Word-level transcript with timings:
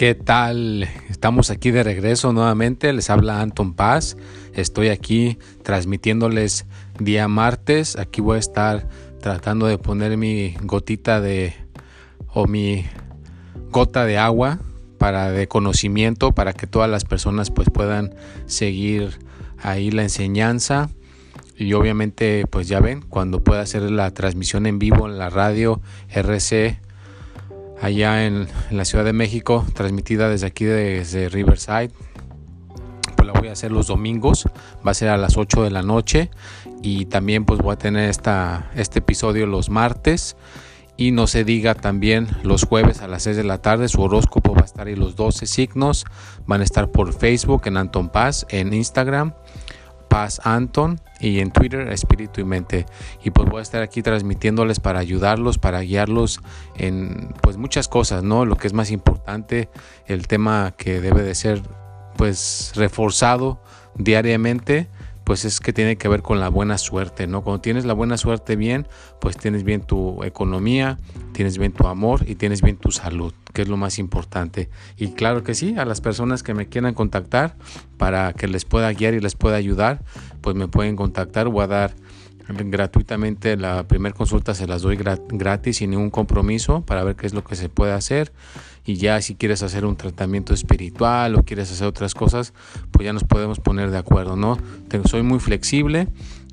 ¿Qué 0.00 0.14
tal? 0.14 0.88
Estamos 1.10 1.50
aquí 1.50 1.72
de 1.72 1.82
regreso 1.82 2.32
nuevamente. 2.32 2.90
Les 2.94 3.10
habla 3.10 3.42
Anton 3.42 3.74
Paz. 3.74 4.16
Estoy 4.54 4.88
aquí 4.88 5.36
transmitiéndoles 5.62 6.64
día 6.98 7.28
martes. 7.28 7.96
Aquí 7.96 8.22
voy 8.22 8.36
a 8.36 8.38
estar 8.38 8.88
tratando 9.20 9.66
de 9.66 9.76
poner 9.76 10.16
mi 10.16 10.54
gotita 10.62 11.20
de 11.20 11.54
o 12.32 12.46
mi 12.46 12.86
gota 13.70 14.06
de 14.06 14.16
agua 14.16 14.58
para 14.96 15.30
de 15.32 15.48
conocimiento 15.48 16.32
para 16.32 16.54
que 16.54 16.66
todas 16.66 16.88
las 16.88 17.04
personas 17.04 17.50
pues 17.50 17.68
puedan 17.68 18.14
seguir 18.46 19.18
ahí 19.58 19.90
la 19.90 20.04
enseñanza 20.04 20.88
y 21.58 21.74
obviamente 21.74 22.46
pues 22.48 22.68
ya 22.68 22.80
ven 22.80 23.02
cuando 23.02 23.44
pueda 23.44 23.60
hacer 23.60 23.82
la 23.82 24.10
transmisión 24.14 24.64
en 24.64 24.78
vivo 24.78 25.06
en 25.06 25.18
la 25.18 25.28
radio 25.28 25.82
RC 26.08 26.78
allá 27.80 28.26
en, 28.26 28.48
la 28.70 28.84
Ciudad 28.84 29.04
de 29.04 29.12
México, 29.12 29.64
transmitida 29.74 30.28
desde 30.28 30.46
aquí, 30.46 30.64
desde 30.64 31.28
Riverside. 31.28 31.90
Pues 33.16 33.26
la 33.26 33.32
voy 33.32 33.48
a 33.48 33.52
hacer 33.52 33.72
los 33.72 33.88
domingos, 33.88 34.46
va 34.86 34.92
a 34.92 34.94
ser 34.94 35.08
a 35.08 35.16
las 35.16 35.36
8 35.36 35.64
de 35.64 35.70
la 35.70 35.82
noche. 35.82 36.30
Y 36.82 37.06
también 37.06 37.44
pues 37.44 37.60
voy 37.60 37.72
a 37.72 37.76
tener 37.76 38.08
esta, 38.08 38.70
este 38.74 39.00
episodio 39.00 39.46
los 39.46 39.70
martes. 39.70 40.36
Y 40.96 41.12
no 41.12 41.26
se 41.26 41.44
diga 41.44 41.74
también 41.74 42.28
los 42.42 42.64
jueves 42.64 43.00
a 43.00 43.08
las 43.08 43.22
6 43.22 43.36
de 43.36 43.44
la 43.44 43.62
tarde 43.62 43.88
su 43.88 44.02
horóscopo 44.02 44.54
va 44.54 44.60
a 44.60 44.66
estar 44.66 44.86
ahí 44.86 44.96
los 44.96 45.16
12 45.16 45.46
signos. 45.46 46.04
Van 46.46 46.60
a 46.60 46.64
estar 46.64 46.90
por 46.90 47.14
Facebook 47.14 47.62
en 47.64 47.78
Anton 47.78 48.10
Paz 48.10 48.46
en 48.50 48.74
Instagram 48.74 49.32
Paz 50.10 50.40
Anton 50.44 51.00
y 51.20 51.38
en 51.38 51.52
Twitter 51.52 51.88
Espíritu 51.92 52.40
y 52.40 52.44
Mente. 52.44 52.84
Y 53.22 53.30
pues 53.30 53.48
voy 53.48 53.60
a 53.60 53.62
estar 53.62 53.80
aquí 53.80 54.02
transmitiéndoles 54.02 54.80
para 54.80 54.98
ayudarlos, 54.98 55.56
para 55.56 55.80
guiarlos 55.80 56.40
en 56.76 57.32
pues 57.40 57.56
muchas 57.56 57.86
cosas, 57.88 58.24
¿no? 58.24 58.44
Lo 58.44 58.56
que 58.56 58.66
es 58.66 58.74
más 58.74 58.90
importante, 58.90 59.70
el 60.06 60.26
tema 60.26 60.74
que 60.76 61.00
debe 61.00 61.22
de 61.22 61.34
ser 61.36 61.62
pues 62.16 62.72
reforzado 62.74 63.62
diariamente 63.94 64.88
pues 65.30 65.44
es 65.44 65.60
que 65.60 65.72
tiene 65.72 65.94
que 65.94 66.08
ver 66.08 66.22
con 66.22 66.40
la 66.40 66.48
buena 66.48 66.76
suerte, 66.76 67.28
¿no? 67.28 67.44
Cuando 67.44 67.60
tienes 67.60 67.84
la 67.84 67.92
buena 67.92 68.16
suerte 68.16 68.56
bien, 68.56 68.88
pues 69.20 69.36
tienes 69.36 69.62
bien 69.62 69.80
tu 69.80 70.24
economía, 70.24 70.98
tienes 71.30 71.56
bien 71.56 71.70
tu 71.70 71.86
amor 71.86 72.24
y 72.26 72.34
tienes 72.34 72.62
bien 72.62 72.76
tu 72.76 72.90
salud, 72.90 73.32
que 73.52 73.62
es 73.62 73.68
lo 73.68 73.76
más 73.76 74.00
importante. 74.00 74.70
Y 74.96 75.12
claro 75.12 75.44
que 75.44 75.54
sí, 75.54 75.76
a 75.78 75.84
las 75.84 76.00
personas 76.00 76.42
que 76.42 76.52
me 76.52 76.66
quieran 76.66 76.94
contactar 76.94 77.54
para 77.96 78.32
que 78.32 78.48
les 78.48 78.64
pueda 78.64 78.92
guiar 78.92 79.14
y 79.14 79.20
les 79.20 79.36
pueda 79.36 79.54
ayudar, 79.54 80.02
pues 80.40 80.56
me 80.56 80.66
pueden 80.66 80.96
contactar, 80.96 81.46
voy 81.46 81.62
a 81.62 81.68
dar 81.68 81.94
gratuitamente 82.48 83.56
la 83.56 83.84
primera 83.86 84.14
consulta 84.14 84.54
se 84.54 84.66
las 84.66 84.82
doy 84.82 84.96
gratis 84.96 85.78
sin 85.78 85.90
ningún 85.90 86.10
compromiso 86.10 86.82
para 86.82 87.04
ver 87.04 87.16
qué 87.16 87.26
es 87.26 87.34
lo 87.34 87.44
que 87.44 87.56
se 87.56 87.68
puede 87.68 87.92
hacer. 87.92 88.32
Y 88.84 88.94
ya 88.94 89.20
si 89.20 89.34
quieres 89.34 89.62
hacer 89.62 89.84
un 89.84 89.96
tratamiento 89.96 90.54
espiritual 90.54 91.36
o 91.36 91.44
quieres 91.44 91.70
hacer 91.70 91.86
otras 91.86 92.14
cosas 92.14 92.54
pues 92.90 93.04
ya 93.04 93.12
nos 93.12 93.24
podemos 93.24 93.60
poner 93.60 93.90
de 93.90 93.98
acuerdo 93.98 94.36
no 94.36 94.58
soy 95.04 95.22
muy 95.22 95.38
flexible 95.38 96.08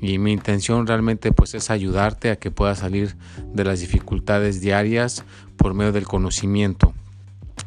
y 0.00 0.18
mi 0.18 0.32
intención 0.32 0.86
realmente 0.86 1.32
pues 1.32 1.54
es 1.54 1.70
ayudarte 1.70 2.30
a 2.30 2.36
que 2.36 2.50
puedas 2.50 2.80
salir 2.80 3.16
de 3.52 3.64
las 3.64 3.80
dificultades 3.80 4.60
diarias 4.60 5.24
por 5.56 5.74
medio 5.74 5.92
del 5.92 6.04
conocimiento 6.04 6.94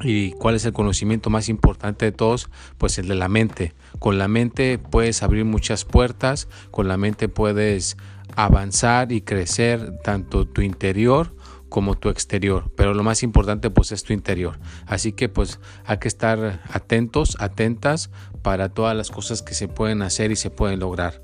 ¿Y 0.00 0.32
cuál 0.32 0.56
es 0.56 0.64
el 0.64 0.72
conocimiento 0.72 1.30
más 1.30 1.48
importante 1.48 2.04
de 2.04 2.12
todos? 2.12 2.50
Pues 2.78 2.98
el 2.98 3.08
de 3.08 3.14
la 3.14 3.28
mente. 3.28 3.74
Con 3.98 4.18
la 4.18 4.28
mente 4.28 4.78
puedes 4.78 5.22
abrir 5.22 5.44
muchas 5.44 5.84
puertas, 5.84 6.48
con 6.70 6.88
la 6.88 6.96
mente 6.96 7.28
puedes 7.28 7.96
avanzar 8.36 9.12
y 9.12 9.20
crecer 9.20 9.98
tanto 10.02 10.46
tu 10.46 10.62
interior 10.62 11.34
como 11.68 11.96
tu 11.96 12.08
exterior, 12.08 12.70
pero 12.76 12.94
lo 12.94 13.02
más 13.02 13.24
importante 13.24 13.68
pues 13.68 13.90
es 13.90 14.04
tu 14.04 14.12
interior. 14.12 14.60
Así 14.86 15.12
que 15.12 15.28
pues 15.28 15.58
hay 15.84 15.98
que 15.98 16.06
estar 16.06 16.62
atentos, 16.70 17.36
atentas 17.40 18.10
para 18.42 18.68
todas 18.68 18.96
las 18.96 19.10
cosas 19.10 19.42
que 19.42 19.54
se 19.54 19.66
pueden 19.66 20.02
hacer 20.02 20.30
y 20.30 20.36
se 20.36 20.50
pueden 20.50 20.78
lograr. 20.78 21.20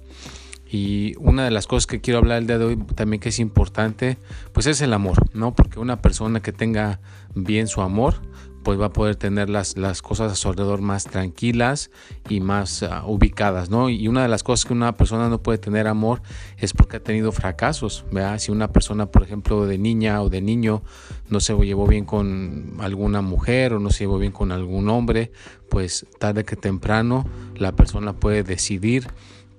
Y 0.67 1.15
una 1.19 1.45
de 1.45 1.51
las 1.53 1.67
cosas 1.67 1.87
que 1.87 2.01
quiero 2.01 2.19
hablar 2.19 2.39
el 2.39 2.47
día 2.47 2.59
de 2.59 2.65
hoy 2.65 2.77
también 2.77 3.21
que 3.21 3.29
es 3.29 3.39
importante, 3.39 4.19
pues 4.53 4.67
es 4.67 4.81
el 4.81 4.93
amor, 4.93 5.19
¿no? 5.35 5.55
Porque 5.55 5.79
una 5.79 6.01
persona 6.01 6.41
que 6.41 6.53
tenga 6.53 7.01
bien 7.35 7.69
su 7.69 7.81
amor, 7.81 8.21
pues 8.63 8.81
va 8.81 8.87
a 8.87 8.93
poder 8.93 9.17
tener 9.17 9.49
las, 9.49 9.77
las 9.77 10.03
cosas 10.03 10.33
a 10.33 10.35
su 10.35 10.49
alrededor 10.49 10.81
más 10.81 11.05
tranquilas 11.05 11.91
y 12.29 12.41
más 12.41 12.83
ah, 12.83 13.05
ubicadas, 13.07 13.71
¿no? 13.71 13.89
Y 13.89 14.09
una 14.09 14.23
de 14.23 14.29
las 14.29 14.43
cosas 14.43 14.67
que 14.67 14.73
una 14.73 14.97
persona 14.97 15.29
no 15.29 15.43
puede 15.43 15.59
tener 15.59 15.87
amor 15.87 16.23
es 16.59 16.73
porque 16.73 16.99
ha 16.99 17.03
tenido 17.03 17.33
fracasos, 17.33 18.05
¿verdad? 18.13 18.39
Si 18.39 18.53
una 18.53 18.73
persona, 18.73 19.07
por 19.07 19.23
ejemplo, 19.23 19.67
de 19.67 19.79
niña 19.79 20.23
o 20.23 20.29
de 20.29 20.41
niño 20.41 20.83
no 21.29 21.41
se 21.41 21.55
llevó 21.57 21.87
bien 21.87 22.05
con 22.05 22.77
alguna 22.81 23.23
mujer 23.23 23.73
o 23.73 23.81
no 23.81 23.91
se 23.91 24.01
llevó 24.01 24.19
bien 24.19 24.33
con 24.33 24.53
algún 24.53 24.89
hombre, 24.89 25.33
pues 25.69 26.07
tarde 26.19 26.45
que 26.45 26.57
temprano 26.57 27.27
la 27.57 27.73
persona 27.73 28.13
puede 28.13 28.43
decidir 28.43 29.09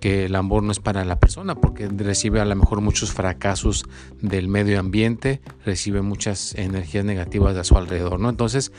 que 0.01 0.25
el 0.25 0.35
amor 0.35 0.63
no 0.63 0.71
es 0.71 0.79
para 0.79 1.05
la 1.05 1.19
persona 1.19 1.55
porque 1.55 1.87
recibe 1.87 2.41
a 2.41 2.45
lo 2.45 2.55
mejor 2.55 2.81
muchos 2.81 3.13
fracasos 3.13 3.85
del 4.19 4.47
medio 4.49 4.79
ambiente, 4.79 5.41
recibe 5.63 6.01
muchas 6.01 6.55
energías 6.55 7.05
negativas 7.05 7.55
a 7.55 7.63
su 7.63 7.77
alrededor, 7.77 8.19
¿no? 8.19 8.29
Entonces, 8.29 8.73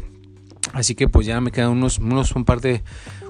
Así 0.74 0.96
que 0.96 1.08
pues 1.08 1.26
ya 1.26 1.42
me 1.42 1.52
quedan 1.52 1.72
unos, 1.72 2.00
unos 2.00 2.34
un 2.34 2.46
par 2.46 2.62
de 2.62 2.84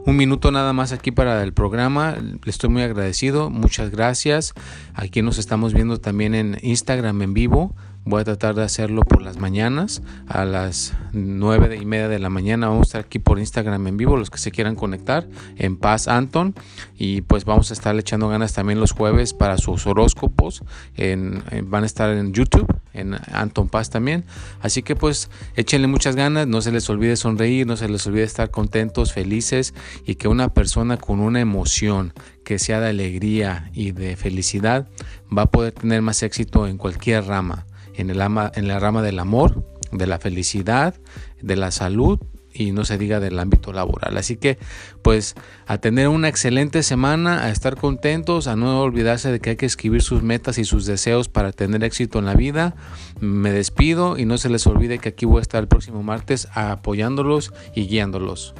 un 0.05 0.15
minuto 0.15 0.51
nada 0.51 0.73
más 0.73 0.91
aquí 0.91 1.11
para 1.11 1.41
el 1.43 1.53
programa. 1.53 2.15
Le 2.19 2.49
estoy 2.49 2.69
muy 2.69 2.81
agradecido. 2.81 3.49
Muchas 3.49 3.91
gracias. 3.91 4.53
Aquí 4.93 5.21
nos 5.21 5.38
estamos 5.38 5.73
viendo 5.73 5.99
también 5.99 6.35
en 6.35 6.57
Instagram 6.61 7.21
en 7.21 7.33
vivo 7.33 7.75
Voy 8.03 8.21
a 8.21 8.24
tratar 8.24 8.56
de 8.56 8.63
hacerlo 8.63 9.03
por 9.03 9.21
las 9.21 9.38
mañanas 9.38 10.01
a 10.27 10.44
las 10.44 10.94
9 11.13 11.77
y 11.80 11.86
media 11.86 12.07
de 12.07 12.18
la 12.18 12.31
mañana. 12.31 12.68
Vamos 12.68 12.88
a 12.88 12.89
estar 12.89 13.01
aquí 13.01 13.19
por 13.19 13.38
Instagram 13.38 13.86
en 13.86 13.95
vivo, 13.95 14.18
los 14.18 14.31
que 14.31 14.39
se 14.39 14.50
quieran 14.50 14.75
conectar 14.75 15.27
en 15.56 15.77
Paz 15.77 16.07
Anton. 16.07 16.56
Y 16.98 17.21
pues 17.21 17.45
vamos 17.45 17.69
a 17.69 17.74
estar 17.75 17.95
echando 18.00 18.27
ganas 18.27 18.53
también 18.53 18.80
los 18.80 18.92
jueves 18.92 19.36
para 19.36 19.59
sus 19.59 19.86
horóscopos. 19.86 20.63
En, 20.95 21.44
van 21.65 21.83
a 21.83 21.86
estar 21.86 22.09
en 22.09 22.33
YouTube, 22.33 22.68
en 22.94 23.18
Anton 23.31 23.69
Paz 23.69 23.92
también. 23.92 24.25
Así 24.62 24.81
que 24.81 24.95
pues 24.95 25.30
échenle 25.56 25.88
muchas 25.88 26.15
ganas, 26.15 26.48
no 26.48 26.62
se 26.62 26.71
les 26.71 26.89
olvide 26.89 27.15
sonreír, 27.15 27.68
no 27.68 27.77
se 27.77 27.88
les 27.88 28.07
olvide 28.07 28.24
estar 28.24 28.50
contentos, 28.50 29.13
felices 29.13 29.75
y 30.07 30.15
que 30.15 30.27
una 30.27 30.56
persona 30.56 30.98
con 30.98 31.19
una 31.19 31.39
emoción 31.39 32.13
que 32.44 32.57
sea 32.57 32.80
de 32.80 32.89
alegría 32.89 33.69
y 33.74 33.92
de 33.92 34.15
felicidad 34.15 34.89
va 35.36 35.44
a 35.44 35.51
poder 35.51 35.74
tener 35.74 36.01
más 36.01 36.24
éxito 36.24 36.65
en 36.65 36.77
cualquier 36.77 37.25
rama 37.25 37.68
en, 38.01 38.09
el 38.09 38.21
ama, 38.21 38.51
en 38.56 38.68
la 38.68 38.80
rama 38.80 39.01
del 39.01 39.19
amor, 39.19 39.63
de 39.92 40.07
la 40.07 40.19
felicidad, 40.19 40.95
de 41.42 41.56
la 41.56 41.71
salud 41.71 42.19
y 42.53 42.71
no 42.71 42.83
se 42.86 42.98
diga 42.98 43.19
del 43.19 43.39
ámbito 43.39 43.71
laboral. 43.71 44.18
Así 44.18 44.36
que 44.36 44.57
pues 45.01 45.36
a 45.68 45.77
tener 45.77 46.07
una 46.07 46.27
excelente 46.27 46.83
semana, 46.83 47.44
a 47.45 47.50
estar 47.50 47.77
contentos, 47.77 48.48
a 48.48 48.56
no 48.56 48.81
olvidarse 48.81 49.31
de 49.31 49.39
que 49.39 49.51
hay 49.51 49.56
que 49.56 49.65
escribir 49.65 50.01
sus 50.01 50.21
metas 50.21 50.57
y 50.57 50.65
sus 50.65 50.86
deseos 50.86 51.30
para 51.30 51.51
tener 51.51 51.83
éxito 51.83 52.19
en 52.19 52.25
la 52.25 52.36
vida. 52.36 52.75
Me 53.19 53.51
despido 53.51 54.18
y 54.18 54.25
no 54.25 54.38
se 54.38 54.50
les 54.50 54.68
olvide 54.68 55.00
que 55.00 55.09
aquí 55.09 55.25
voy 55.25 55.39
a 55.39 55.42
estar 55.42 55.62
el 55.62 55.68
próximo 55.68 56.03
martes 56.03 56.48
apoyándolos 56.53 57.53
y 57.75 57.88
guiándolos. 57.88 58.53